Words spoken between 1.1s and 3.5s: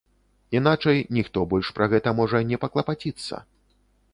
ніхто больш пра гэта можа не паклапаціцца.